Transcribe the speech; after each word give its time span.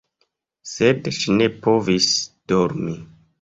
Sed 0.69 1.09
ŝi 1.17 1.35
ne 1.35 1.49
povis 1.67 2.09
dormi. 2.55 2.97